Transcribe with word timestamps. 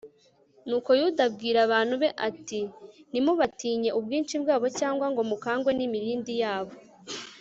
nuko 0.67 0.89
yuda 0.99 1.21
abwira 1.29 1.59
abantu 1.67 1.93
be 2.01 2.09
ati 2.27 2.59
ntimubatinyire 3.09 3.95
ubwinshi 3.99 4.35
bwabo 4.43 4.67
cyangwa 4.79 5.05
ngo 5.11 5.21
mukangwe 5.29 5.71
n'imirindi 5.73 6.33
yabo 6.43 6.73